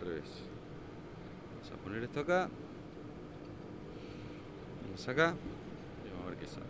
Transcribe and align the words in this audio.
revés. 0.00 0.24
Vamos 1.52 1.72
a 1.72 1.84
poner 1.84 2.02
esto 2.02 2.20
acá. 2.20 2.48
Vamos 4.84 5.08
acá. 5.08 5.34
Y 6.04 6.10
vamos 6.10 6.26
a 6.26 6.30
ver 6.30 6.38
qué 6.38 6.46
sale. 6.46 6.66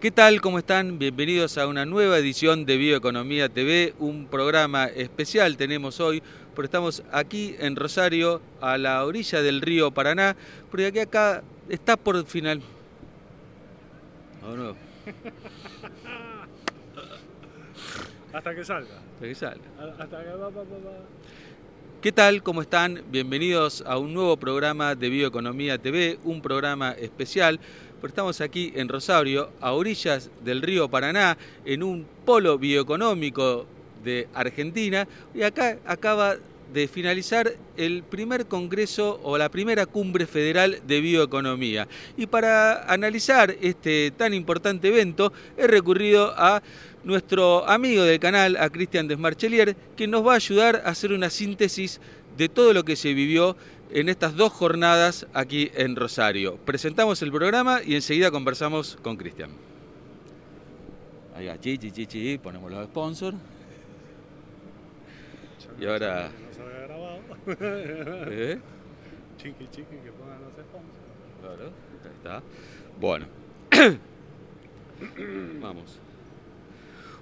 ¿Qué 0.00 0.10
tal? 0.10 0.40
¿Cómo 0.42 0.58
están? 0.58 0.98
Bienvenidos 0.98 1.56
a 1.56 1.66
una 1.66 1.86
nueva 1.86 2.18
edición 2.18 2.66
de 2.66 2.76
Bioeconomía 2.76 3.48
TV, 3.48 3.94
un 3.98 4.26
programa 4.26 4.84
especial 4.84 5.56
tenemos 5.56 5.98
hoy, 5.98 6.22
porque 6.54 6.66
estamos 6.66 7.02
aquí 7.10 7.56
en 7.58 7.74
Rosario, 7.74 8.42
a 8.60 8.76
la 8.76 9.02
orilla 9.06 9.40
del 9.40 9.62
río 9.62 9.92
Paraná, 9.92 10.36
porque 10.70 10.88
aquí 10.88 10.98
acá 10.98 11.42
está 11.70 11.96
por 11.96 12.22
final. 12.26 12.60
¿O 14.46 14.54
no? 14.54 14.76
Hasta 18.34 18.52
que 18.52 18.64
salga. 18.64 18.96
Hasta 18.96 19.26
que 19.28 19.34
salga. 19.36 19.64
Hasta 19.96 20.24
que 20.24 20.30
va, 20.30 20.36
va, 20.36 20.50
va, 20.50 20.62
va. 20.62 20.92
¿Qué 22.02 22.10
tal? 22.10 22.42
¿Cómo 22.42 22.62
están? 22.62 23.00
Bienvenidos 23.08 23.84
a 23.86 23.96
un 23.96 24.12
nuevo 24.12 24.36
programa 24.36 24.96
de 24.96 25.08
Bioeconomía 25.08 25.78
TV, 25.78 26.18
un 26.24 26.42
programa 26.42 26.90
especial. 26.92 27.60
Porque 28.00 28.10
estamos 28.10 28.40
aquí 28.40 28.72
en 28.74 28.88
Rosario, 28.88 29.50
a 29.60 29.70
orillas 29.70 30.32
del 30.44 30.62
río 30.62 30.88
Paraná, 30.88 31.38
en 31.64 31.84
un 31.84 32.04
polo 32.24 32.58
bioeconómico 32.58 33.66
de 34.02 34.26
Argentina. 34.34 35.06
Y 35.32 35.42
acá 35.42 35.78
acaba 35.86 36.34
de 36.72 36.88
finalizar 36.88 37.52
el 37.76 38.02
primer 38.02 38.46
congreso 38.46 39.20
o 39.22 39.38
la 39.38 39.48
primera 39.48 39.86
cumbre 39.86 40.26
federal 40.26 40.80
de 40.86 41.00
bioeconomía. 41.00 41.86
Y 42.16 42.26
para 42.26 42.90
analizar 42.92 43.54
este 43.60 44.12
tan 44.16 44.34
importante 44.34 44.88
evento, 44.88 45.32
he 45.56 45.66
recurrido 45.66 46.34
a 46.36 46.62
nuestro 47.04 47.68
amigo 47.68 48.02
del 48.02 48.18
canal, 48.18 48.56
a 48.56 48.70
Cristian 48.70 49.08
Desmarchelier, 49.08 49.76
que 49.96 50.06
nos 50.06 50.26
va 50.26 50.32
a 50.32 50.36
ayudar 50.36 50.82
a 50.84 50.90
hacer 50.90 51.12
una 51.12 51.30
síntesis 51.30 52.00
de 52.36 52.48
todo 52.48 52.72
lo 52.72 52.84
que 52.84 52.96
se 52.96 53.14
vivió 53.14 53.56
en 53.90 54.08
estas 54.08 54.34
dos 54.34 54.52
jornadas 54.52 55.26
aquí 55.32 55.70
en 55.74 55.94
Rosario. 55.94 56.56
Presentamos 56.64 57.22
el 57.22 57.30
programa 57.30 57.80
y 57.84 57.94
enseguida 57.94 58.30
conversamos 58.30 58.98
con 59.02 59.16
Cristian. 59.16 59.50
Ahí 61.36 61.46
va, 61.46 61.58
chi, 61.60 61.78
chi, 61.78 62.06
chi, 62.06 62.38
ponemos 62.38 62.70
los 62.70 62.84
sponsors. 62.86 63.36
Y 65.80 65.86
ahora... 65.86 66.30
Se 66.54 66.62
había 66.62 66.80
grabado. 66.86 67.18
¿eh? 68.30 68.58
Chiqui, 69.38 69.66
chiqui, 69.70 69.96
que 70.04 70.12
pongan 70.12 70.40
los 70.40 70.52
sponsors. 70.52 71.04
Claro, 71.40 71.72
ahí 72.04 72.10
está. 72.16 72.42
Bueno. 73.00 73.26
Vamos. 75.60 75.98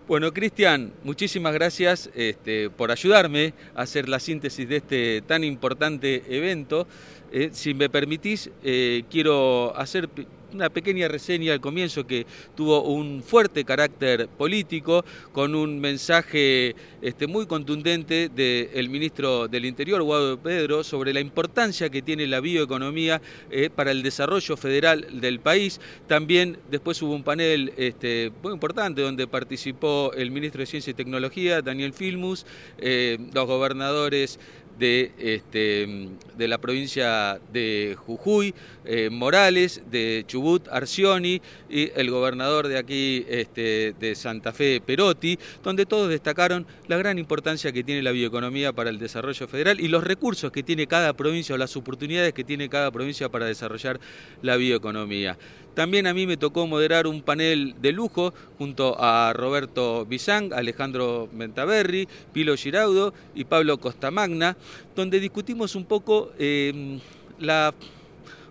Bueno, 0.06 0.32
Cristian, 0.34 0.92
muchísimas 1.04 1.54
gracias 1.54 2.10
este, 2.14 2.68
por 2.68 2.90
ayudarme 2.90 3.54
a 3.74 3.82
hacer 3.82 4.08
la 4.08 4.20
síntesis 4.20 4.68
de 4.68 4.76
este 4.76 5.22
tan 5.22 5.42
importante 5.44 6.22
evento. 6.28 6.86
Eh, 7.32 7.48
si 7.52 7.72
me 7.72 7.88
permitís, 7.88 8.50
eh, 8.62 9.04
quiero 9.10 9.74
hacer 9.74 10.10
una 10.54 10.70
pequeña 10.70 11.08
reseña 11.08 11.52
al 11.52 11.60
comienzo 11.60 12.06
que 12.06 12.26
tuvo 12.54 12.82
un 12.82 13.22
fuerte 13.22 13.64
carácter 13.64 14.28
político, 14.28 15.04
con 15.32 15.54
un 15.54 15.80
mensaje 15.80 16.74
este, 17.00 17.26
muy 17.26 17.46
contundente 17.46 18.28
del 18.28 18.88
ministro 18.88 19.48
del 19.48 19.64
Interior, 19.64 20.02
Guado 20.02 20.38
Pedro, 20.38 20.84
sobre 20.84 21.12
la 21.12 21.20
importancia 21.20 21.90
que 21.90 22.02
tiene 22.02 22.26
la 22.26 22.40
bioeconomía 22.40 23.20
eh, 23.50 23.70
para 23.74 23.90
el 23.90 24.02
desarrollo 24.02 24.56
federal 24.56 25.20
del 25.20 25.40
país. 25.40 25.80
También 26.06 26.58
después 26.70 27.00
hubo 27.02 27.14
un 27.14 27.22
panel 27.22 27.72
este, 27.76 28.32
muy 28.42 28.52
importante 28.52 29.02
donde 29.02 29.26
participó 29.26 30.12
el 30.14 30.30
ministro 30.30 30.60
de 30.60 30.66
Ciencia 30.66 30.90
y 30.90 30.94
Tecnología, 30.94 31.62
Daniel 31.62 31.92
Filmus, 31.92 32.46
eh, 32.78 33.18
los 33.32 33.46
gobernadores 33.46 34.38
de, 34.78 35.12
este, 35.18 36.08
de 36.36 36.48
la 36.48 36.58
provincia 36.58 37.40
de 37.52 37.96
Jujuy, 37.98 38.54
eh, 38.84 39.10
Morales, 39.10 39.82
de 39.90 40.24
Chubut, 40.26 40.68
Arcioni, 40.68 41.40
y 41.68 41.90
el 41.94 42.10
gobernador 42.10 42.68
de 42.68 42.78
aquí 42.78 43.24
este, 43.28 43.94
de 43.98 44.14
Santa 44.14 44.52
Fe, 44.52 44.80
Perotti, 44.80 45.38
donde 45.62 45.86
todos 45.86 46.08
destacaron 46.08 46.66
la 46.88 46.96
gran 46.96 47.18
importancia 47.18 47.72
que 47.72 47.84
tiene 47.84 48.02
la 48.02 48.12
bioeconomía 48.12 48.72
para 48.72 48.90
el 48.90 48.98
desarrollo 48.98 49.46
federal 49.48 49.80
y 49.80 49.88
los 49.88 50.04
recursos 50.04 50.52
que 50.52 50.62
tiene 50.62 50.86
cada 50.86 51.12
provincia 51.12 51.54
o 51.54 51.58
las 51.58 51.76
oportunidades 51.76 52.32
que 52.32 52.44
tiene 52.44 52.68
cada 52.68 52.90
provincia 52.90 53.28
para 53.28 53.46
desarrollar 53.46 54.00
la 54.42 54.56
bioeconomía. 54.56 55.38
También 55.74 56.06
a 56.06 56.12
mí 56.12 56.26
me 56.26 56.36
tocó 56.36 56.66
moderar 56.66 57.06
un 57.06 57.22
panel 57.22 57.74
de 57.80 57.92
lujo 57.92 58.34
junto 58.58 58.96
a 58.98 59.32
Roberto 59.32 60.04
Bizang, 60.04 60.52
Alejandro 60.52 61.28
Mentaberri, 61.32 62.08
Pilo 62.32 62.56
Giraudo 62.56 63.14
y 63.34 63.44
Pablo 63.44 63.78
Costamagna, 63.78 64.56
donde 64.94 65.18
discutimos 65.18 65.74
un 65.74 65.86
poco 65.86 66.32
eh, 66.38 66.98
la 67.38 67.72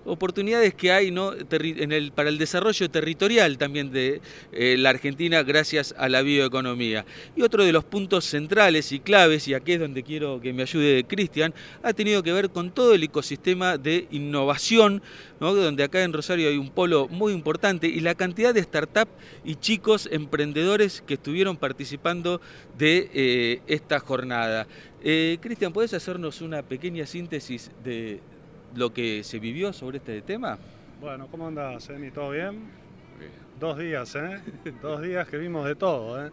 oportunidades 0.06 0.74
que 0.74 0.92
hay 0.92 1.12
¿no? 1.12 1.34
Para 2.16 2.30
el 2.30 2.38
desarrollo 2.38 2.90
territorial 2.90 3.58
también 3.58 3.92
de 3.92 4.22
eh, 4.52 4.76
la 4.78 4.90
Argentina 4.90 5.44
gracias 5.44 5.94
a 5.98 6.10
la 6.10 6.22
bioeconomía. 6.22 7.06
Y 7.36 7.42
otro 7.42 7.64
de 7.64 7.72
los 7.72 7.84
puntos 7.84 8.26
centrales 8.26 8.92
y 8.92 9.00
claves, 9.00 9.48
y 9.48 9.54
aquí 9.54 9.74
es 9.74 9.80
donde 9.80 10.04
quiero 10.04 10.40
que 10.42 10.54
me 10.54 10.64
ayude 10.64 11.06
Cristian, 11.06 11.54
ha 11.84 11.94
tenido 11.94 12.24
que 12.24 12.34
ver 12.34 12.50
con 12.50 12.72
todo 12.72 12.94
el 12.94 13.04
ecosistema 13.04 13.78
de 13.78 14.08
innovación, 14.12 15.02
¿no? 15.40 15.54
donde 15.54 15.84
acá 15.84 16.04
en 16.04 16.14
Rosario 16.14 16.50
hay 16.50 16.58
un 16.58 16.70
polo 16.70 17.08
muy 17.08 17.34
importante 17.34 17.88
y 17.88 18.00
la 18.00 18.16
cantidad 18.16 18.54
de 18.54 18.64
startups 18.64 19.12
y 19.44 19.56
chicos 19.56 20.08
emprendedores 20.12 21.04
que 21.06 21.16
estuvieron 21.16 21.58
participando 21.58 22.42
de 22.78 23.10
eh, 23.14 23.62
esta 23.68 24.00
jornada. 24.00 24.68
Eh, 25.04 25.38
Cristian, 25.42 25.74
¿puedes 25.74 25.94
hacernos 25.94 26.42
una 26.42 26.62
pequeña 26.62 27.06
síntesis 27.06 27.72
de 27.84 28.20
lo 28.76 28.94
que 28.94 29.24
se 29.24 29.40
vivió 29.40 29.74
sobre 29.74 29.98
este 29.98 30.22
tema? 30.22 30.58
Bueno, 31.00 31.28
¿cómo 31.30 31.48
andas, 31.48 31.90
Emi? 31.90 32.12
¿Todo 32.12 32.32
bien? 32.32 32.70
Dos 33.60 33.78
días, 33.78 34.16
¿eh? 34.16 34.42
Dos 34.82 35.02
días 35.02 35.28
que 35.28 35.38
vimos 35.38 35.66
de 35.66 35.76
todo, 35.76 36.26
¿eh? 36.26 36.32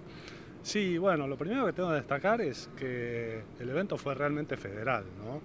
Sí, 0.63 0.99
bueno, 0.99 1.27
lo 1.27 1.37
primero 1.37 1.67
que 1.67 1.73
tengo 1.73 1.91
que 1.91 1.97
destacar 1.97 2.41
es 2.41 2.71
que 2.77 3.43
el 3.59 3.69
evento 3.71 3.97
fue 3.97 4.15
realmente 4.15 4.57
federal, 4.57 5.05
¿no? 5.25 5.41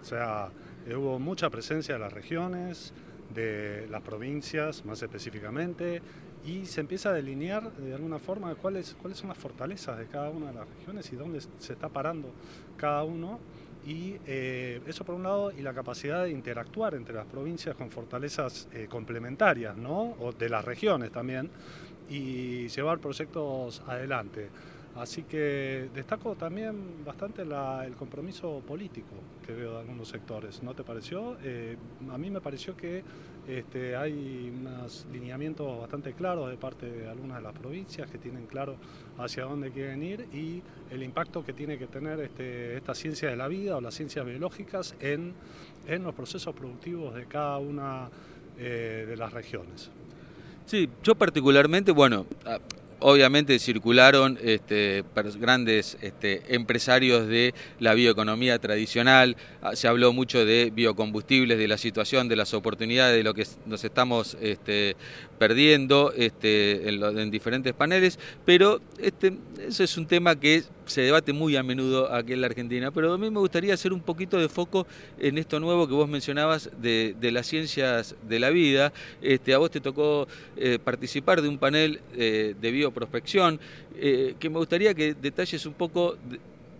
O 0.00 0.04
sea, 0.04 0.48
eh, 0.86 0.94
hubo 0.94 1.18
mucha 1.18 1.50
presencia 1.50 1.94
de 1.94 2.00
las 2.00 2.12
regiones, 2.12 2.92
de 3.34 3.86
las 3.90 4.02
provincias 4.02 4.84
más 4.84 5.02
específicamente, 5.02 6.00
y 6.44 6.64
se 6.66 6.80
empieza 6.80 7.10
a 7.10 7.12
delinear 7.12 7.72
de 7.72 7.94
alguna 7.94 8.18
forma 8.18 8.54
cuáles, 8.54 8.94
cuáles 8.94 9.18
son 9.18 9.28
las 9.28 9.38
fortalezas 9.38 9.98
de 9.98 10.06
cada 10.06 10.30
una 10.30 10.48
de 10.48 10.54
las 10.54 10.68
regiones 10.68 11.12
y 11.12 11.16
dónde 11.16 11.40
se 11.40 11.72
está 11.72 11.88
parando 11.88 12.30
cada 12.76 13.02
uno. 13.02 13.40
Y 13.86 14.16
eh, 14.26 14.80
eso 14.86 15.04
por 15.04 15.14
un 15.14 15.22
lado, 15.22 15.52
y 15.52 15.62
la 15.62 15.72
capacidad 15.72 16.24
de 16.24 16.30
interactuar 16.30 16.94
entre 16.94 17.14
las 17.14 17.26
provincias 17.26 17.76
con 17.76 17.88
fortalezas 17.88 18.68
eh, 18.72 18.88
complementarias, 18.90 19.76
¿no? 19.76 20.16
O 20.18 20.32
de 20.32 20.48
las 20.48 20.64
regiones 20.64 21.12
también, 21.12 21.48
y 22.08 22.66
llevar 22.66 22.98
proyectos 22.98 23.82
adelante. 23.86 24.48
Así 24.98 25.24
que 25.24 25.90
destaco 25.94 26.36
también 26.36 27.04
bastante 27.04 27.42
el 27.42 27.94
compromiso 27.96 28.62
político 28.66 29.14
que 29.46 29.52
veo 29.52 29.72
de 29.72 29.80
algunos 29.80 30.08
sectores. 30.08 30.62
¿No 30.62 30.74
te 30.74 30.84
pareció? 30.84 31.36
Eh, 31.42 31.76
a 32.10 32.16
mí 32.16 32.30
me 32.30 32.40
pareció 32.40 32.74
que 32.74 33.04
este, 33.46 33.94
hay 33.94 34.50
unos 34.58 35.06
lineamientos 35.12 35.80
bastante 35.80 36.14
claros 36.14 36.48
de 36.48 36.56
parte 36.56 36.90
de 36.90 37.08
algunas 37.08 37.36
de 37.38 37.42
las 37.42 37.52
provincias 37.52 38.10
que 38.10 38.16
tienen 38.16 38.46
claro 38.46 38.76
hacia 39.18 39.44
dónde 39.44 39.70
quieren 39.70 40.02
ir 40.02 40.28
y 40.32 40.62
el 40.90 41.02
impacto 41.02 41.44
que 41.44 41.52
tiene 41.52 41.76
que 41.76 41.86
tener 41.86 42.18
este, 42.20 42.76
esta 42.76 42.94
ciencia 42.94 43.28
de 43.28 43.36
la 43.36 43.48
vida 43.48 43.76
o 43.76 43.80
las 43.82 43.94
ciencias 43.94 44.24
biológicas 44.24 44.94
en, 45.00 45.34
en 45.86 46.04
los 46.04 46.14
procesos 46.14 46.54
productivos 46.54 47.14
de 47.14 47.26
cada 47.26 47.58
una 47.58 48.08
eh, 48.58 49.04
de 49.06 49.16
las 49.16 49.32
regiones. 49.32 49.90
Sí, 50.64 50.88
yo 51.02 51.14
particularmente, 51.14 51.92
bueno, 51.92 52.26
obviamente 53.00 53.58
circularon 53.58 54.38
este, 54.42 55.04
grandes 55.38 55.96
este, 56.00 56.54
empresarios 56.54 57.26
de 57.26 57.54
la 57.78 57.94
bioeconomía 57.94 58.58
tradicional, 58.58 59.36
ah, 59.62 59.76
se 59.76 59.88
habló 59.88 60.12
mucho 60.12 60.44
de 60.44 60.70
biocombustibles, 60.74 61.58
de 61.58 61.68
la 61.68 61.78
situación, 61.78 62.28
de 62.28 62.36
las 62.36 62.54
oportunidades, 62.54 63.16
de 63.16 63.24
lo 63.24 63.34
que 63.34 63.46
nos 63.66 63.84
estamos 63.84 64.36
este, 64.40 64.96
perdiendo 65.38 66.12
en, 66.16 67.30
diferentes 67.30 67.74
paneles, 67.74 68.18
pero 68.44 68.80
ese 68.98 69.84
es 69.84 69.96
un 69.96 70.06
tema 70.06 70.38
que 70.38 70.64
se 70.86 71.02
debate 71.02 71.32
muy 71.32 71.56
a 71.56 71.62
menudo 71.62 72.12
aquí 72.12 72.32
en 72.32 72.40
la 72.40 72.46
Argentina, 72.46 72.90
pero 72.92 73.12
a 73.12 73.18
mí 73.18 73.28
me 73.28 73.40
gustaría 73.40 73.74
hacer 73.74 73.92
un 73.92 74.00
poquito 74.00 74.38
de 74.38 74.48
foco 74.48 74.86
en 75.18 75.36
esto 75.38 75.58
nuevo 75.58 75.88
que 75.88 75.94
vos 75.94 76.08
mencionabas 76.08 76.70
de, 76.80 77.16
de 77.20 77.32
las 77.32 77.46
ciencias 77.46 78.14
de 78.28 78.38
la 78.38 78.50
vida. 78.50 78.92
A 79.54 79.58
vos 79.58 79.70
te 79.70 79.80
tocó 79.80 80.28
eh, 80.56 80.78
participar 80.82 81.42
de 81.42 81.48
un 81.48 81.58
panel 81.58 82.00
eh, 82.14 82.54
de 82.60 82.70
bioprospección, 82.86 83.60
eh, 83.96 84.34
que 84.38 84.50
me 84.50 84.58
gustaría 84.58 84.94
que 84.94 85.14
detalles 85.14 85.66
un 85.66 85.74
poco 85.74 86.16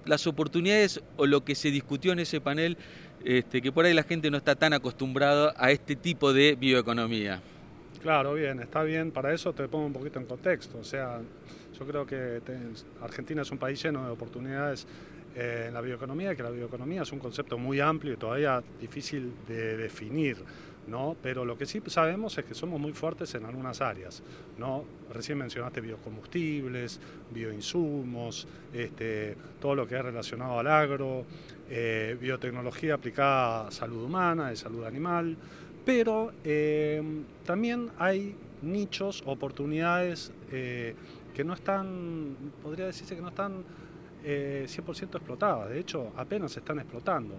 las 0.05 0.27
oportunidades 0.27 1.01
o 1.17 1.27
lo 1.27 1.45
que 1.45 1.55
se 1.55 1.71
discutió 1.71 2.13
en 2.13 2.21
ese 2.21 2.41
panel, 2.41 2.77
este, 3.25 3.61
que 3.61 3.73
por 3.73 3.85
ahí 3.85 3.95
la 3.95 4.05
gente 4.05 4.31
no 4.31 4.37
está 4.37 4.55
tan 4.55 4.73
acostumbrada 4.73 5.55
a 5.57 5.71
este 5.71 5.97
tipo 5.97 6.33
de 6.33 6.55
bioeconomía. 6.55 7.43
Claro, 8.03 8.35
bien, 8.35 8.61
está 8.61 8.85
bien. 8.85 9.11
Para 9.11 9.35
eso 9.35 9.53
te 9.53 9.67
pongo 9.67 9.87
un 9.87 9.93
poquito 9.93 10.21
en 10.21 10.27
contexto. 10.27 10.79
O 10.79 10.85
sea, 10.85 11.21
yo 11.77 11.87
creo 11.87 12.07
que 12.07 12.41
Argentina 13.03 13.43
es 13.43 13.51
un 13.51 13.59
país 13.59 13.83
lleno 13.83 14.05
de 14.05 14.11
oportunidades 14.11 14.87
eh, 15.35 15.67
en 15.69 15.75
la 15.75 15.81
bioeconomía, 15.81 16.35
que 16.35 16.43
la 16.43 16.51
bioeconomía 16.51 17.03
es 17.03 17.13
un 17.13 17.19
concepto 17.19 17.59
muy 17.59 17.81
amplio 17.81 18.15
y 18.15 18.17
todavía 18.17 18.63
difícil 18.81 19.33
de 19.49 19.77
definir. 19.77 20.37
¿No? 20.87 21.17
Pero 21.23 21.45
lo 21.45 21.57
que 21.59 21.67
sí 21.67 21.83
sabemos 21.87 22.37
es 22.39 22.45
que 22.45 22.55
somos 22.55 22.81
muy 22.81 22.93
fuertes 22.93 23.35
en 23.35 23.45
algunas 23.45 23.81
áreas, 23.81 24.23
¿no? 24.59 24.85
Recién 25.13 25.39
mencionaste 25.39 25.81
biocombustibles, 25.81 27.01
bioinsumos, 27.31 28.47
este, 28.73 29.37
todo 29.61 29.75
lo 29.75 29.87
que 29.87 29.97
es 29.97 30.03
relacionado 30.05 30.59
al 30.59 30.67
agro, 30.67 31.25
eh, 31.69 32.17
biotecnología 32.21 32.95
aplicada 32.95 33.69
a 33.69 33.71
salud 33.71 34.05
humana, 34.05 34.51
de 34.51 34.57
salud 34.57 34.85
animal, 34.85 35.37
pero 35.85 36.33
eh, 36.45 37.03
también 37.45 37.91
hay 37.99 38.35
nichos, 38.63 39.23
oportunidades 39.27 40.33
eh, 40.51 40.95
que 41.35 41.45
no 41.45 41.55
están, 41.55 42.37
podría 42.63 42.87
decirse 42.87 43.15
que 43.15 43.23
no 43.23 43.29
están 43.29 43.65
100% 44.25 45.15
explotadas, 45.15 45.69
de 45.71 45.79
hecho 45.79 46.13
apenas 46.17 46.51
se 46.51 46.59
están 46.59 46.81
explotando. 46.81 47.37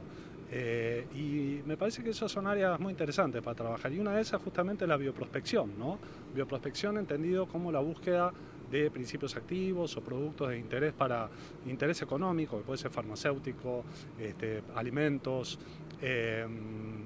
Eh, 0.50 1.06
y 1.14 1.62
me 1.68 1.76
parece 1.76 2.04
que 2.04 2.12
esas 2.12 2.32
son 2.32 2.48
áreas 2.48 2.80
muy 2.80 2.92
interesantes 2.92 3.42
para 3.42 3.56
trabajar. 3.56 3.92
Y 3.92 4.00
una 4.00 4.16
de 4.16 4.22
esas 4.22 4.42
justamente 4.42 4.88
la 4.88 4.98
bioprospección, 4.98 5.78
¿no? 5.78 6.00
Bioprospección 6.34 6.98
entendido 6.98 7.48
como 7.48 7.72
la 7.72 7.80
búsqueda 7.80 8.32
de 8.72 8.92
principios 8.92 9.36
activos 9.36 9.96
o 9.96 10.02
productos 10.02 10.50
de 10.50 10.60
interés 10.60 10.94
para 10.94 11.30
interés 11.66 12.02
económico, 12.02 12.58
que 12.58 12.64
puede 12.64 12.78
ser 12.78 12.92
farmacéutico, 12.92 13.84
este, 14.20 14.62
alimentos, 14.76 15.58
eh, 16.02 16.46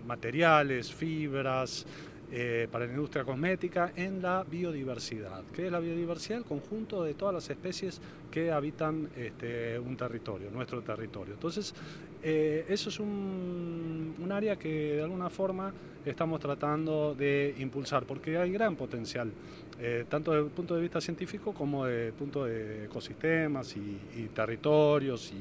materiales, 0.05 0.91
fibras, 0.91 1.85
eh, 2.33 2.69
para 2.71 2.85
la 2.85 2.91
industria 2.91 3.25
cosmética 3.25 3.91
en 3.93 4.21
la 4.21 4.45
biodiversidad. 4.49 5.43
¿Qué 5.53 5.65
es 5.65 5.71
la 5.71 5.81
biodiversidad? 5.81 6.37
El 6.37 6.45
conjunto 6.45 7.03
de 7.03 7.13
todas 7.13 7.33
las 7.33 7.49
especies 7.49 7.99
que 8.31 8.53
habitan 8.53 9.09
este, 9.17 9.77
un 9.77 9.97
territorio, 9.97 10.49
nuestro 10.49 10.81
territorio. 10.81 11.33
Entonces, 11.33 11.75
eh, 12.23 12.65
eso 12.69 12.87
es 12.87 13.01
un, 13.01 14.29
área 14.31 14.55
que 14.55 14.95
de 14.95 15.03
alguna 15.03 15.29
forma 15.29 15.73
estamos 16.05 16.39
tratando 16.39 17.13
de 17.13 17.53
impulsar, 17.59 18.05
porque 18.05 18.37
hay 18.37 18.49
gran 18.53 18.77
potencial, 18.77 19.29
eh, 19.77 20.05
tanto 20.07 20.31
desde 20.31 20.45
el 20.45 20.51
punto 20.51 20.73
de 20.73 20.81
vista 20.83 21.01
científico 21.01 21.53
como 21.53 21.85
desde 21.85 22.07
el 22.07 22.13
punto 22.13 22.45
de 22.45 22.85
ecosistemas 22.85 23.75
y, 23.75 24.29
territorios 24.33 25.33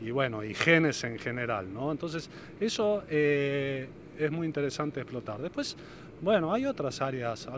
y, 0.00 0.10
bueno, 0.12 0.44
y 0.44 0.54
genes 0.54 1.02
en 1.02 1.18
general. 1.18 1.74
¿no? 1.74 1.90
Entonces, 1.90 2.30
eso 2.60 3.02
es 3.08 4.30
muy 4.30 4.46
interesante 4.46 5.00
explotar. 5.00 5.42
Después, 5.42 5.76
bueno, 6.22 6.52
hay 6.52 6.66
otras 6.66 7.00
áreas, 7.00 7.48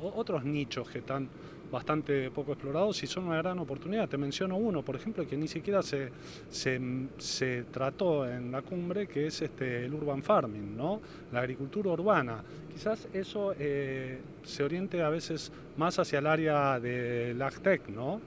otros 0.00 0.44
nichos 0.44 0.88
que 0.88 0.98
están 0.98 1.28
bastante 1.70 2.30
poco 2.30 2.52
explorados 2.52 3.02
y 3.02 3.06
son 3.06 3.24
una 3.24 3.38
gran 3.38 3.58
oportunidad. 3.58 4.08
Te 4.08 4.16
menciono 4.16 4.56
uno, 4.56 4.82
por 4.82 4.96
ejemplo, 4.96 5.26
que 5.26 5.36
ni 5.36 5.48
siquiera 5.48 5.82
se, 5.82 6.10
se, 6.48 7.64
trató 7.72 8.28
en 8.30 8.52
la 8.52 8.62
cumbre, 8.62 9.06
que 9.06 9.26
es 9.26 9.42
este, 9.42 9.84
el 9.84 9.94
urban 9.94 10.22
farming, 10.22 10.76
¿no? 10.76 11.00
la 11.32 11.40
agricultura 11.40 11.90
urbana. 11.90 12.42
Quizás 12.72 13.08
eso 13.12 13.54
eh, 13.58 14.20
se 14.44 14.62
oriente 14.62 15.02
a 15.02 15.08
veces 15.08 15.50
más 15.76 15.98
hacia 15.98 16.20
el 16.20 16.26
área 16.26 16.78
de 16.78 17.36
AgTech, 17.40 17.88
¿no? 17.88 18.20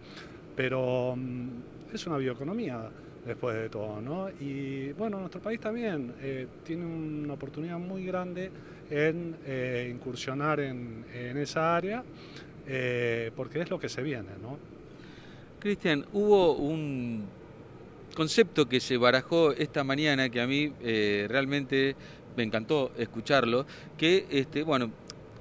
pero 0.55 1.15
mm, 1.15 1.93
es 1.93 2.05
una 2.05 2.17
bioeconomía 2.17 2.89
después 3.29 3.55
de 3.55 3.69
todo. 3.69 4.01
¿no? 4.01 4.29
Y 4.41 4.91
bueno, 4.93 5.19
nuestro 5.19 5.39
país 5.39 5.59
también 5.59 6.13
eh, 6.21 6.47
tiene 6.65 6.85
una 6.85 7.33
oportunidad 7.33 7.77
muy 7.77 8.05
grande 8.05 8.51
en 8.89 9.35
eh, 9.45 9.89
incursionar 9.93 10.59
en, 10.59 11.05
esa 11.37 11.75
área, 11.75 12.03
eh, 12.67 13.31
porque 13.35 13.61
es 13.61 13.69
lo 13.69 13.79
que 13.79 13.87
se 13.87 14.01
viene. 14.01 14.29
¿no? 14.41 14.57
Cristian, 15.59 16.05
hubo 16.11 16.53
un 16.53 17.25
concepto 18.15 18.67
que 18.67 18.79
se 18.79 18.97
barajó 18.97 19.51
esta 19.51 19.83
mañana 19.83 20.29
que 20.29 20.41
a 20.41 20.47
mí 20.47 20.73
realmente 21.27 21.95
me 22.35 22.43
encantó 22.43 22.91
escucharlo, 22.97 23.65
que, 23.97 24.25
este, 24.31 24.63
bueno, 24.63 24.91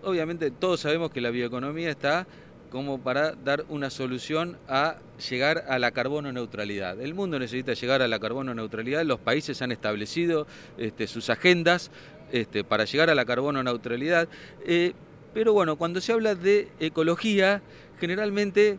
obviamente 0.04 0.50
todos 0.50 0.80
sabemos 0.80 1.10
que 1.10 1.20
la 1.20 1.30
bioeconomía 1.30 1.90
está 1.90 2.26
como 2.70 2.98
para 3.00 3.32
dar 3.32 3.64
una 3.68 3.90
solución 3.90 4.58
a 4.68 4.96
llegar 5.30 5.64
a 5.68 5.78
la 5.78 5.90
carbono 5.90 6.32
neutralidad. 6.32 7.00
El 7.00 7.14
mundo 7.14 7.38
necesita 7.38 7.72
llegar 7.74 8.02
a 8.02 8.08
la 8.08 8.18
carbono 8.18 8.54
neutralidad, 8.54 9.04
los 9.04 9.20
países 9.20 9.62
han 9.62 9.72
establecido 9.72 10.46
este, 10.76 11.06
sus 11.06 11.30
agendas 11.30 11.90
este, 12.32 12.64
para 12.64 12.84
llegar 12.84 13.10
a 13.10 13.14
la 13.14 13.24
carbono 13.24 13.62
neutralidad, 13.62 14.28
eh, 14.66 14.92
pero 15.34 15.52
bueno, 15.52 15.76
cuando 15.76 16.00
se 16.00 16.12
habla 16.12 16.34
de 16.34 16.68
ecología, 16.80 17.62
generalmente 18.00 18.78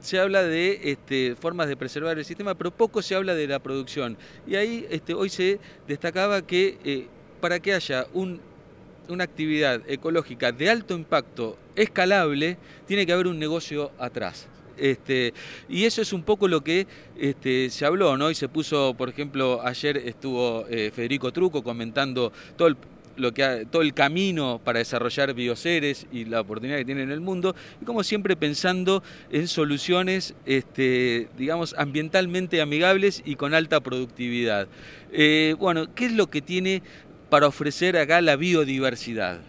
se 0.00 0.18
habla 0.18 0.42
de 0.42 0.80
este, 0.84 1.36
formas 1.36 1.68
de 1.68 1.76
preservar 1.76 2.18
el 2.18 2.24
sistema, 2.24 2.54
pero 2.54 2.70
poco 2.70 3.02
se 3.02 3.14
habla 3.14 3.34
de 3.34 3.46
la 3.46 3.58
producción. 3.58 4.16
Y 4.46 4.56
ahí 4.56 4.86
hoy 5.14 5.28
se 5.28 5.58
destacaba 5.86 6.42
que 6.42 6.78
eh, 6.84 7.06
para 7.40 7.60
que 7.60 7.74
haya 7.74 8.06
un 8.12 8.40
una 9.08 9.24
actividad 9.24 9.82
ecológica 9.88 10.52
de 10.52 10.70
alto 10.70 10.94
impacto 10.94 11.58
escalable, 11.74 12.58
tiene 12.86 13.06
que 13.06 13.12
haber 13.12 13.26
un 13.26 13.38
negocio 13.38 13.90
atrás. 13.98 14.48
Este, 14.76 15.32
y 15.68 15.84
eso 15.84 16.02
es 16.02 16.12
un 16.12 16.22
poco 16.22 16.48
lo 16.48 16.62
que 16.62 16.86
este, 17.18 17.70
se 17.70 17.86
habló, 17.86 18.16
¿no? 18.16 18.30
Y 18.30 18.34
se 18.34 18.48
puso, 18.48 18.94
por 18.94 19.08
ejemplo, 19.08 19.60
ayer 19.64 19.96
estuvo 19.96 20.66
eh, 20.68 20.90
Federico 20.94 21.32
Truco 21.32 21.62
comentando 21.62 22.32
todo 22.56 22.68
el, 22.68 22.76
lo 23.16 23.32
que 23.32 23.66
todo 23.70 23.82
el 23.82 23.94
camino 23.94 24.60
para 24.62 24.78
desarrollar 24.78 25.34
bioseres 25.34 26.06
y 26.12 26.26
la 26.26 26.40
oportunidad 26.40 26.78
que 26.78 26.84
tiene 26.84 27.02
en 27.02 27.10
el 27.10 27.20
mundo, 27.20 27.54
y 27.80 27.84
como 27.84 28.04
siempre 28.04 28.36
pensando 28.36 29.02
en 29.30 29.48
soluciones, 29.48 30.34
este, 30.44 31.28
digamos, 31.36 31.74
ambientalmente 31.78 32.60
amigables 32.60 33.22
y 33.24 33.36
con 33.36 33.54
alta 33.54 33.80
productividad. 33.80 34.68
Eh, 35.12 35.54
bueno, 35.58 35.94
¿qué 35.94 36.06
es 36.06 36.12
lo 36.12 36.28
que 36.28 36.42
tiene 36.42 36.82
para 37.28 37.46
ofrecer 37.46 37.96
acá 37.96 38.20
la 38.20 38.36
biodiversidad? 38.36 39.40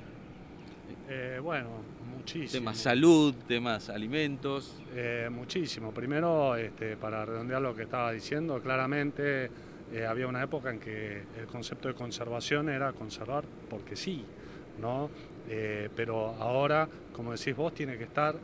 Eh, 1.10 1.40
bueno, 1.42 1.70
muchísimo. 2.16 2.52
Temas 2.52 2.78
salud, 2.78 3.34
temas 3.48 3.90
alimentos. 3.90 4.76
Eh, 4.96 5.30
muchísimo. 5.32 5.92
Primero, 5.94 6.56
este, 6.56 6.98
para 6.98 7.26
redondear 7.26 7.62
lo 7.62 7.76
que 7.76 7.84
estaba 7.84 8.12
diciendo, 8.12 8.62
claramente 8.62 9.50
eh, 9.94 10.06
había 10.06 10.28
una 10.28 10.44
época 10.44 10.72
en 10.72 10.80
que 10.80 11.24
el 11.40 11.48
concepto 11.48 11.88
de 11.88 11.94
conservación 11.94 12.70
era 12.70 12.94
conservar 12.94 13.46
porque 13.70 13.96
sí, 13.96 14.24
¿no? 14.80 15.10
pero 15.96 16.36
ahora, 16.40 16.90
como 17.14 17.32
decís 17.32 17.56
vos, 17.56 17.74
tiene 17.74 17.98
que 17.98 18.04
estar 18.04 18.36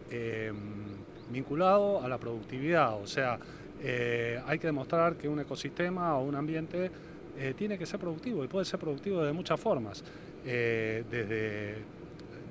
vinculado 1.30 2.02
a 2.02 2.08
la 2.08 2.18
productividad. 2.18 2.96
O 2.96 3.06
sea, 3.06 3.38
hay 4.46 4.58
que 4.58 4.68
demostrar 4.68 5.18
que 5.18 5.28
un 5.28 5.42
ecosistema 5.42 6.18
o 6.18 6.24
un 6.24 6.36
ambiente 6.36 6.90
eh, 7.38 7.54
tiene 7.58 7.78
que 7.78 7.86
ser 7.86 8.00
productivo 8.00 8.44
y 8.44 8.48
puede 8.48 8.66
ser 8.66 8.80
productivo 8.80 9.24
de 9.24 9.34
muchas 9.34 9.60
formas, 9.60 10.04
eh, 10.46 11.04
desde, 11.10 11.76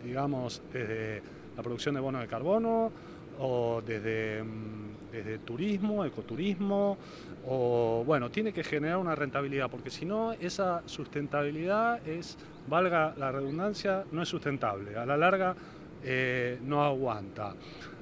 digamos, 0.04 0.62
desde 0.72 1.22
la 1.56 1.62
producción 1.62 1.94
de 1.94 2.00
bonos 2.00 2.20
de 2.20 2.28
carbono 2.28 2.90
o 3.38 3.82
desde, 3.84 4.42
mm, 4.42 5.10
desde 5.12 5.38
turismo, 5.38 6.04
ecoturismo, 6.04 6.98
o 7.46 8.02
bueno, 8.06 8.30
tiene 8.30 8.52
que 8.52 8.64
generar 8.64 8.98
una 8.98 9.14
rentabilidad, 9.14 9.70
porque 9.70 9.90
si 9.90 10.04
no, 10.04 10.32
esa 10.32 10.82
sustentabilidad 10.86 12.06
es, 12.06 12.38
valga 12.68 13.14
la 13.16 13.32
redundancia, 13.32 14.04
no 14.12 14.22
es 14.22 14.28
sustentable, 14.28 14.96
a 14.96 15.04
la 15.04 15.16
larga 15.16 15.54
eh, 16.02 16.58
no 16.62 16.84
aguanta. 16.84 17.54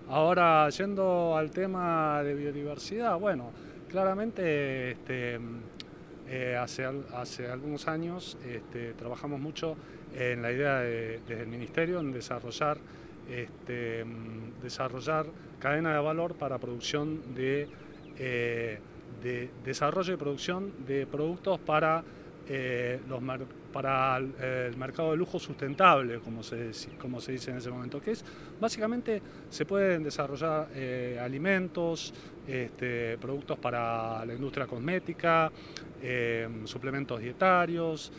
Ahora, 0.09 0.69
yendo 0.71 1.37
al 1.37 1.51
tema 1.51 2.23
de 2.23 2.35
biodiversidad, 2.35 3.19
bueno, 3.19 3.51
claramente 3.89 4.93
este, 4.93 5.39
eh, 6.33 6.57
hace, 6.57 6.85
hace 7.13 7.49
algunos 7.49 7.89
años 7.89 8.39
este, 8.47 8.93
trabajamos 8.93 9.41
mucho 9.41 9.77
en 10.15 10.43
la 10.43 10.53
idea 10.53 10.79
desde 10.79 11.43
el 11.43 11.49
Ministerio 11.49 11.99
en 11.99 12.13
desarrollar, 12.13 12.79
este, 13.29 14.05
desarrollar 14.63 15.27
cadena 15.59 15.93
de 15.93 16.01
valor 16.01 16.37
para 16.37 16.59
producción 16.59 17.35
de, 17.35 17.69
eh, 18.17 18.79
de 19.25 19.51
desarrollo 19.65 20.15
y 20.15 20.17
producción 20.17 20.73
de 20.87 21.05
productos 21.05 21.59
para 21.59 22.05
eh, 22.49 23.01
los 23.09 23.21
para 23.73 24.17
el, 24.17 24.77
mercado 24.77 25.13
de 25.13 25.17
lujo 25.17 25.39
sustentable, 25.39 26.19
como 26.21 26.43
se, 26.43 26.71
como 27.01 27.21
se 27.21 27.33
dice 27.33 27.51
en 27.51 27.59
ese 27.59 27.71
momento, 27.71 28.01
que 28.01 28.13
es 28.13 28.25
básicamente 28.61 29.23
se 29.49 29.65
pueden 29.65 30.03
desarrollar 30.03 30.69
eh, 30.75 31.19
alimentos, 31.21 32.13
este, 32.47 33.17
productos 33.19 33.59
para 33.59 34.25
la 34.25 34.35
industria 34.35 34.67
cosmética, 34.67 35.51
eh, 36.03 36.49
suplementos 36.65 37.21
dietarios 37.21 38.13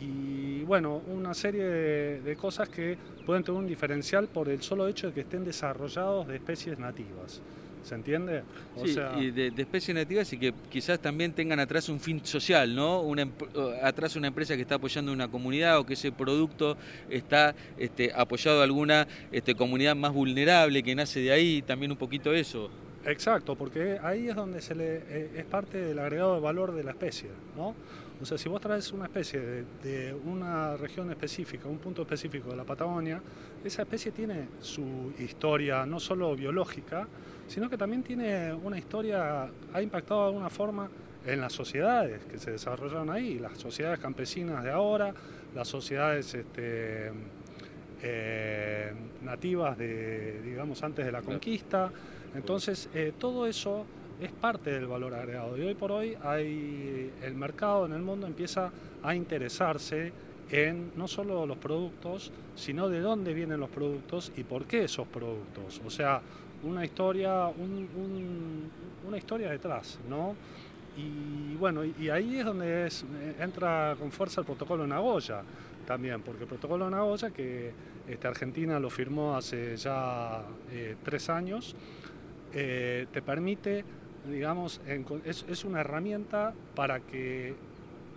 y 0.00 0.62
bueno, 0.64 1.02
una 1.06 1.32
serie 1.32 1.64
de, 1.64 2.36
cosas 2.36 2.68
que 2.68 2.98
pueden 3.24 3.42
tener 3.42 3.58
un 3.58 3.66
diferencial 3.66 4.28
por 4.28 4.48
el 4.48 4.62
solo 4.62 4.88
hecho 4.88 5.08
de 5.08 5.14
que 5.14 5.20
estén 5.20 5.44
desarrollados 5.44 6.26
de 6.26 6.36
especies 6.36 6.78
nativas. 6.78 7.40
¿Se 7.86 7.94
entiende? 7.94 8.42
sí, 8.84 8.98
y 9.20 9.30
de, 9.30 9.52
especies 9.56 9.94
nativas 9.94 10.32
y 10.32 10.38
que 10.38 10.52
quizás 10.68 10.98
también 10.98 11.32
tengan 11.32 11.60
atrás 11.60 11.88
un 11.88 12.00
fin 12.00 12.20
social, 12.26 12.74
¿no? 12.74 13.00
Una, 13.00 13.28
atrás 13.80 14.16
una 14.16 14.26
empresa 14.26 14.56
que 14.56 14.62
está 14.62 14.74
apoyando 14.74 15.12
una 15.12 15.28
comunidad 15.28 15.78
o 15.78 15.86
que 15.86 15.94
ese 15.94 16.10
producto 16.10 16.76
está 17.08 17.54
este, 17.78 18.12
apoyado 18.12 18.60
a 18.60 18.64
alguna 18.64 19.06
este, 19.30 19.54
comunidad 19.54 19.94
más 19.94 20.12
vulnerable 20.12 20.82
que 20.82 20.96
nace 20.96 21.20
de 21.20 21.30
ahí, 21.30 21.62
también 21.62 21.92
un 21.92 21.96
poquito 21.96 22.34
eso. 22.34 22.70
Exacto, 23.04 23.54
porque 23.54 24.00
ahí 24.02 24.28
es 24.28 24.34
donde 24.34 24.60
se 24.60 24.74
le, 24.74 24.96
eh, 24.96 25.30
es 25.36 25.44
parte 25.44 25.78
del 25.78 26.00
agregado 26.00 26.34
de 26.34 26.40
valor 26.40 26.74
de 26.74 26.82
la 26.82 26.90
especie, 26.90 27.30
¿no? 27.56 27.76
O 28.20 28.24
sea, 28.24 28.36
si 28.36 28.48
vos 28.48 28.60
traes 28.60 28.90
una 28.92 29.04
especie 29.04 29.64
de, 29.82 30.16
una 30.24 30.76
región 30.76 31.10
específica, 31.10 31.68
un 31.68 31.78
punto 31.78 32.02
específico 32.02 32.50
de 32.50 32.56
la 32.56 32.64
Patagonia, 32.64 33.22
esa 33.62 33.82
especie 33.82 34.10
tiene 34.10 34.48
su 34.60 35.12
historia 35.20 35.86
no 35.86 36.00
solo 36.00 36.34
biológica, 36.34 37.06
sino 37.46 37.68
que 37.70 37.78
también 37.78 38.02
tiene 38.02 38.52
una 38.52 38.78
historia, 38.78 39.48
ha 39.72 39.82
impactado 39.82 40.22
de 40.22 40.26
alguna 40.28 40.50
forma 40.50 40.88
en 41.26 41.40
las 41.40 41.52
sociedades 41.52 42.24
que 42.24 42.38
se 42.38 42.52
desarrollaron 42.52 43.10
ahí, 43.10 43.38
las 43.38 43.58
sociedades 43.58 43.98
campesinas 43.98 44.62
de 44.62 44.70
ahora, 44.70 45.12
las 45.54 45.66
sociedades 45.66 46.34
este, 46.34 47.10
eh, 48.02 48.92
nativas 49.22 49.76
de, 49.76 50.40
digamos, 50.42 50.82
antes 50.82 51.04
de 51.04 51.12
la 51.12 51.22
conquista. 51.22 51.90
Entonces, 52.34 52.88
eh, 52.94 53.12
todo 53.18 53.46
eso 53.46 53.86
es 54.20 54.30
parte 54.32 54.70
del 54.70 54.86
valor 54.86 55.14
agregado. 55.14 55.56
Y 55.58 55.62
hoy 55.62 55.74
por 55.74 55.92
hoy 55.92 56.16
hay, 56.22 57.10
el 57.22 57.34
mercado 57.34 57.86
en 57.86 57.92
el 57.92 58.02
mundo 58.02 58.26
empieza 58.26 58.70
a 59.02 59.14
interesarse 59.14 60.12
en 60.50 60.92
no 60.96 61.08
solo 61.08 61.44
los 61.44 61.58
productos, 61.58 62.30
sino 62.54 62.88
de 62.88 63.00
dónde 63.00 63.34
vienen 63.34 63.58
los 63.58 63.70
productos 63.70 64.32
y 64.36 64.44
por 64.44 64.66
qué 64.66 64.84
esos 64.84 65.06
productos. 65.08 65.80
O 65.84 65.90
sea, 65.90 66.22
una 66.62 66.84
historia, 66.84 67.48
una 69.06 69.18
historia 69.18 69.50
detrás, 69.50 69.98
¿no? 70.08 70.34
Y 70.96 71.54
bueno, 71.56 71.84
y 71.84 72.08
ahí 72.08 72.38
es 72.38 72.44
donde 72.44 72.88
entra 73.38 73.96
con 73.98 74.10
fuerza 74.10 74.40
el 74.40 74.46
protocolo 74.46 74.84
de 74.84 74.88
Nagoya 74.88 75.42
también, 75.86 76.22
porque 76.22 76.44
el 76.44 76.48
protocolo 76.48 76.86
de 76.86 76.92
Nagoya, 76.92 77.30
que 77.30 77.72
este, 78.08 78.26
Argentina 78.26 78.80
lo 78.80 78.88
firmó 78.88 79.36
hace 79.36 79.76
ya 79.76 80.42
eh, 80.70 80.96
tres 81.04 81.28
años, 81.28 81.76
eh, 82.54 83.06
te 83.12 83.20
permite 83.20 83.84
digamos, 84.30 84.80
es, 85.24 85.64
una 85.64 85.80
herramienta 85.80 86.54
para 86.74 87.00
que 87.00 87.54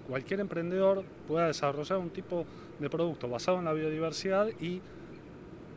cualquier 0.07 0.39
emprendedor 0.39 1.03
pueda 1.27 1.47
desarrollar 1.47 1.99
un 1.99 2.09
tipo 2.09 2.45
de 2.79 2.89
producto 2.89 3.29
basado 3.29 3.59
en 3.59 3.65
la 3.65 3.73
biodiversidad 3.73 4.47
y 4.59 4.81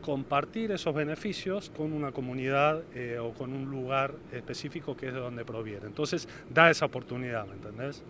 compartir 0.03 0.71
esos 0.71 0.93
beneficios 0.93 1.71
con 1.75 1.93
una 1.93 2.11
comunidad 2.11 2.83
eh, 2.93 3.17
o 3.19 3.33
con 3.33 3.53
un 3.53 3.71
lugar 3.71 4.13
específico 4.31 4.95
que 4.95 5.07
es 5.07 5.13
de 5.13 5.19
donde 5.19 5.45
proviene. 5.45 5.87
Entonces 5.87 6.27
da 6.53 6.69
esa 6.69 6.85
oportunidad, 6.85 7.47
¿me 7.47 7.53
entendés? 7.53 8.03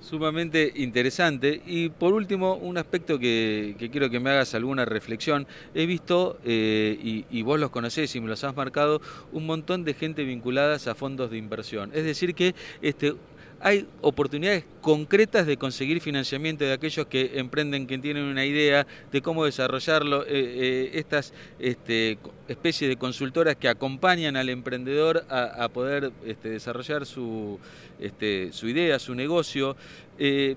Sumamente 0.00 0.72
interesante. 0.76 1.62
Y 1.66 1.88
por 1.88 2.12
último, 2.12 2.54
un 2.54 2.78
aspecto 2.78 3.18
que, 3.18 3.74
quiero 3.90 4.10
que 4.10 4.20
me 4.20 4.30
hagas 4.30 4.54
alguna 4.54 4.84
reflexión. 4.84 5.46
He 5.74 5.86
visto, 5.86 6.38
eh, 6.44 7.24
y, 7.28 7.42
vos 7.42 7.58
los 7.58 7.70
conocés 7.70 8.14
y 8.14 8.20
me 8.20 8.28
los 8.28 8.44
has 8.44 8.54
marcado, 8.54 9.00
un 9.32 9.46
montón 9.46 9.84
de 9.84 9.94
gente 9.94 10.22
vinculadas 10.22 10.86
a 10.86 10.94
fondos 10.94 11.30
de 11.30 11.38
inversión. 11.38 11.90
Es 11.94 12.04
decir, 12.04 12.34
que 12.34 12.54
este, 12.82 13.14
hay 13.60 13.88
oportunidades 14.02 14.64
concretas 14.80 15.46
de 15.46 15.56
conseguir 15.56 16.00
financiamiento 16.00 16.64
de 16.64 16.72
aquellos 16.72 17.06
que 17.06 17.38
emprenden, 17.38 17.86
que 17.86 17.98
tienen 17.98 18.24
una 18.24 18.44
idea 18.44 18.86
de 19.10 19.22
cómo 19.22 19.44
desarrollarlo, 19.44 20.24
eh, 20.24 20.28
eh, 20.28 20.90
estas 20.94 21.32
este, 21.58 22.18
especies 22.48 22.90
de 22.90 22.96
consultoras 22.96 23.56
que 23.56 23.68
acompañan 23.68 24.36
al 24.36 24.48
emprendedor 24.50 25.24
a, 25.30 25.68
poder 25.70 26.12
este, 26.24 26.50
desarrollar 26.50 27.06
su, 27.06 27.58
este, 27.98 28.52
su 28.52 28.68
idea, 28.68 28.98
su 28.98 29.14
negocio. 29.14 29.76
Eh, 30.18 30.56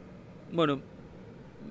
bueno, 0.51 0.81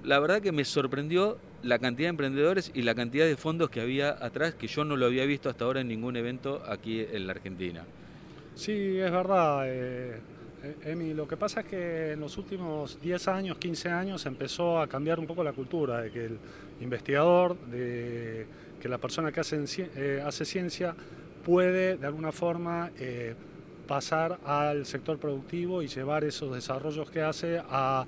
la 0.05 0.19
verdad 0.19 0.41
que 0.41 0.53
me 0.53 0.65
sorprendió 0.65 1.39
la 1.63 1.79
cantidad 1.79 2.07
de 2.07 2.11
emprendedores 2.11 2.71
y 2.75 2.83
la 2.83 2.95
cantidad 2.95 3.27
de 3.27 3.37
fondos 3.37 3.69
que 3.69 3.81
había 3.81 4.11
atrás, 4.11 4.55
que 4.55 4.67
yo 4.67 4.85
no 4.85 4.97
lo 4.97 5.07
había 5.07 5.27
visto 5.27 5.51
hasta 5.51 5.65
ahora 5.65 5.81
en 5.81 5.89
ningún 5.89 6.17
evento 6.17 6.63
aquí 6.67 7.01
en 7.01 7.27
la 7.27 7.33
Argentina. 7.33 7.85
Sí, 8.55 8.99
es 8.99 9.11
verdad. 9.11 9.67
Eh, 10.63 10.77
Emi, 10.87 11.15
lo 11.15 11.29
que 11.29 11.37
pasa 11.37 11.61
es 11.61 11.67
que 11.67 12.13
en 12.13 12.21
los 12.21 12.37
últimos 12.37 13.01
10 13.01 13.29
años, 13.29 13.59
15 13.59 13.91
años 13.91 14.27
empezó 14.27 14.81
a 14.81 14.89
cambiar 14.89 15.21
un 15.21 15.27
poco 15.27 15.45
la 15.45 15.53
cultura 15.53 16.01
de 16.03 16.11
que 16.11 16.25
el 16.25 16.39
investigador, 16.81 17.57
de 17.67 18.47
que 18.81 18.89
la 18.89 18.99
persona 18.99 19.31
que 19.31 19.41
hace, 19.41 19.65
eh, 19.95 20.23
hace 20.25 20.45
ciencia 20.45 20.95
puede 21.45 21.97
de 21.97 22.07
alguna 22.07 22.33
forma 22.33 22.91
eh, 22.99 23.35
pasar 23.87 24.39
al 24.45 24.85
sector 24.85 25.19
productivo 25.19 25.83
y 25.83 25.87
llevar 25.87 26.25
esos 26.25 26.53
desarrollos 26.53 27.11
que 27.11 27.23
hace 27.23 27.63
a, 27.69 28.07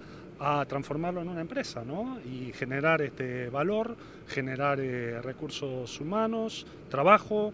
transformarlo 0.66 1.20
en 1.20 1.28
una 1.28 1.42
empresa 1.42 1.84
¿no? 1.84 2.18
y 2.24 2.50
generar 2.54 3.02
este 3.02 3.50
valor, 3.50 3.94
generar 4.26 4.78
recursos 4.78 6.00
humanos, 6.00 6.66
trabajo 6.88 7.52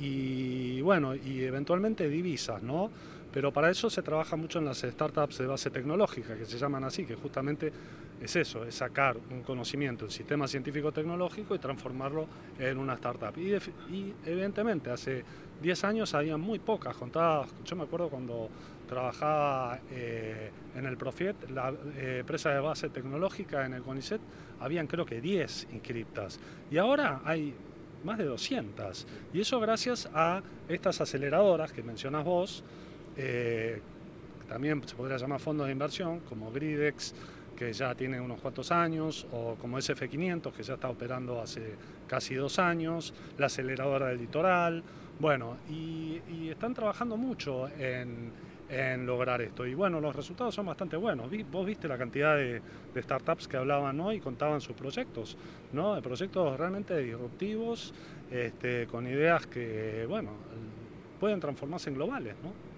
y 0.00 0.80
bueno, 0.80 1.14
y 1.14 1.42
eventualmente 1.42 2.08
divisas, 2.08 2.62
¿no? 2.62 2.90
Pero 3.32 3.52
para 3.52 3.70
eso 3.70 3.88
se 3.88 4.02
trabaja 4.02 4.36
mucho 4.36 4.58
en 4.58 4.66
las 4.66 4.80
startups 4.80 5.38
de 5.38 5.46
base 5.46 5.70
tecnológica, 5.70 6.36
que 6.36 6.44
se 6.44 6.58
llaman 6.58 6.84
así, 6.84 7.06
que 7.06 7.14
justamente 7.14 7.72
es 8.20 8.36
eso, 8.36 8.64
es 8.64 8.74
sacar 8.74 9.16
un 9.30 9.42
conocimiento, 9.42 10.04
un 10.04 10.10
sistema 10.10 10.46
científico-tecnológico 10.46 11.54
y 11.54 11.58
transformarlo 11.58 12.26
en 12.58 12.78
una 12.78 12.94
startup. 12.94 13.36
Y, 13.38 13.54
evidentemente 14.26 14.90
hace 14.90 15.24
10 15.62 15.84
años 15.84 16.14
había 16.14 16.36
muy 16.36 16.58
pocas, 16.58 16.94
contadas, 16.96 17.48
yo 17.64 17.74
me 17.76 17.84
acuerdo 17.84 18.08
cuando 18.08 18.48
trabajaba 18.86 19.80
eh, 19.90 20.50
en 20.76 20.84
el 20.84 20.96
Profiet, 20.98 21.50
la 21.50 21.72
eh, 21.96 22.18
empresa 22.20 22.50
de 22.50 22.60
base 22.60 22.90
tecnológica 22.90 23.64
en 23.64 23.72
el 23.72 23.82
CONICET, 23.82 24.20
habían 24.60 24.86
creo 24.86 25.06
que 25.06 25.20
10 25.20 25.68
inscriptas. 25.72 26.38
Y 26.70 26.76
ahora 26.76 27.22
hay 27.24 27.54
más 28.04 28.18
de 28.18 28.24
200. 28.24 29.06
Y 29.32 29.40
eso 29.40 29.60
gracias 29.60 30.08
a 30.14 30.42
estas 30.68 31.00
aceleradoras 31.00 31.72
que 31.72 31.82
mencionas 31.82 32.24
vos, 32.24 32.62
eh, 33.16 33.80
también 34.48 34.86
se 34.86 34.94
podría 34.94 35.16
llamar 35.16 35.40
fondos 35.40 35.66
de 35.66 35.72
inversión, 35.72 36.20
como 36.20 36.50
Gridex, 36.52 37.14
que 37.56 37.72
ya 37.72 37.94
tiene 37.94 38.20
unos 38.20 38.40
cuantos 38.40 38.72
años, 38.72 39.26
o 39.32 39.54
como 39.56 39.78
SF500, 39.78 40.52
que 40.52 40.62
ya 40.62 40.74
está 40.74 40.88
operando 40.88 41.40
hace 41.40 41.74
casi 42.06 42.34
dos 42.34 42.58
años, 42.58 43.14
la 43.38 43.46
aceleradora 43.46 44.08
del 44.08 44.18
litoral, 44.18 44.82
bueno, 45.18 45.56
y, 45.70 46.20
están 46.50 46.74
trabajando 46.74 47.16
mucho 47.16 47.68
en, 47.78 48.32
lograr 49.06 49.40
esto. 49.42 49.66
Y 49.66 49.74
bueno, 49.74 50.00
los 50.00 50.16
resultados 50.16 50.54
son 50.54 50.66
bastante 50.66 50.96
buenos. 50.96 51.30
Vos 51.50 51.66
viste 51.66 51.86
la 51.88 51.98
cantidad 51.98 52.36
de, 52.36 52.62
startups 52.96 53.46
que 53.46 53.56
hablaban 53.56 54.00
hoy 54.00 54.16
y 54.16 54.20
contaban 54.20 54.60
sus 54.60 54.74
proyectos, 54.74 55.36
¿no? 55.72 56.00
Proyectos 56.02 56.58
realmente 56.58 56.96
disruptivos, 56.98 57.94
este, 58.30 58.86
con 58.86 59.06
ideas 59.06 59.46
que, 59.46 60.06
bueno, 60.08 60.30
pueden 61.20 61.38
transformarse 61.38 61.90
en 61.90 61.96
globales, 61.96 62.34
¿no? 62.42 62.71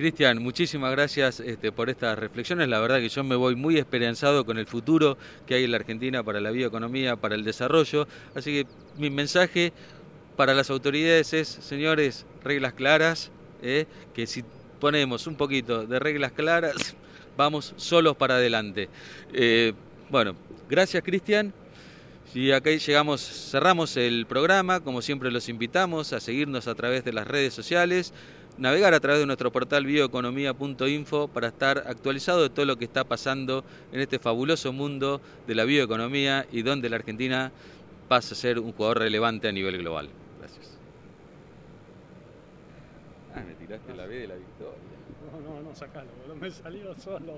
Cristian, 0.00 0.42
muchísimas 0.42 0.92
gracias 0.92 1.40
este, 1.40 1.72
por 1.72 1.90
estas 1.90 2.18
reflexiones. 2.18 2.66
La 2.68 2.80
verdad 2.80 3.00
que 3.00 3.10
yo 3.10 3.22
me 3.22 3.36
voy 3.36 3.54
muy 3.54 3.76
esperanzado 3.76 4.46
con 4.46 4.56
el 4.56 4.66
futuro 4.66 5.18
que 5.46 5.56
hay 5.56 5.64
en 5.64 5.72
la 5.72 5.76
Argentina 5.76 6.22
para 6.22 6.40
la 6.40 6.50
bioeconomía, 6.50 7.16
para 7.16 7.34
el 7.34 7.44
desarrollo. 7.44 8.08
Así 8.34 8.50
que 8.50 8.66
mi 8.96 9.10
mensaje 9.10 9.74
para 10.38 10.54
las 10.54 10.70
autoridades 10.70 11.34
es, 11.34 11.48
señores, 11.48 12.24
reglas 12.42 12.72
claras, 12.72 13.30
eh, 13.60 13.84
que 14.14 14.26
si 14.26 14.42
ponemos 14.80 15.26
un 15.26 15.34
poquito 15.34 15.86
de 15.86 15.98
reglas 15.98 16.32
claras, 16.32 16.96
vamos 17.36 17.74
solos 17.76 18.16
para 18.16 18.36
adelante. 18.36 18.88
Eh, 19.34 19.74
bueno, 20.08 20.34
gracias 20.70 21.02
Cristian. 21.04 21.52
Y 22.32 22.52
acá 22.52 22.70
llegamos, 22.70 23.20
cerramos 23.50 23.98
el 23.98 24.24
programa, 24.24 24.80
como 24.80 25.02
siempre 25.02 25.30
los 25.30 25.50
invitamos 25.50 26.14
a 26.14 26.20
seguirnos 26.20 26.68
a 26.68 26.74
través 26.74 27.04
de 27.04 27.12
las 27.12 27.26
redes 27.26 27.52
sociales 27.52 28.14
navegar 28.60 28.92
a 28.92 29.00
través 29.00 29.20
de 29.20 29.26
nuestro 29.26 29.50
portal 29.50 29.86
bioeconomía.info 29.86 31.28
para 31.28 31.48
estar 31.48 31.78
actualizado 31.86 32.42
de 32.42 32.50
todo 32.50 32.66
lo 32.66 32.76
que 32.76 32.84
está 32.84 33.04
pasando 33.04 33.64
en 33.90 34.00
este 34.00 34.18
fabuloso 34.18 34.72
mundo 34.72 35.20
de 35.46 35.54
la 35.54 35.64
bioeconomía 35.64 36.46
y 36.52 36.62
donde 36.62 36.90
la 36.90 36.96
Argentina 36.96 37.50
pasa 38.06 38.34
a 38.34 38.36
ser 38.36 38.58
un 38.58 38.72
jugador 38.72 38.98
relevante 38.98 39.48
a 39.48 39.52
nivel 39.52 39.78
global. 39.78 40.10
Gracias. 40.38 40.76
Ah, 43.34 43.42
me 43.46 43.54
tiraste 43.54 43.94
la 43.94 44.06
B 44.06 44.14
de 44.14 44.28
la 44.28 44.34
victoria. 44.34 44.78
No, 45.32 45.40
no, 45.40 45.62
no, 45.62 45.74
sacalo, 45.74 46.10
me 46.38 46.50
salió 46.50 46.94
solo. 46.96 47.36